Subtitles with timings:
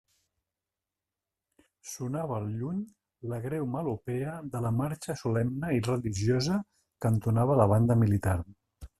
[1.89, 2.79] Sonava al lluny
[3.33, 6.57] la greu melopea de la marxa solemne i religiosa
[7.05, 8.35] que entonava la banda militar.